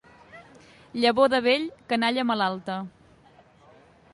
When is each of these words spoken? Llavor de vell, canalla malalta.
Llavor 1.03 1.29
de 1.33 1.41
vell, 1.47 1.67
canalla 1.93 2.25
malalta. 2.31 2.79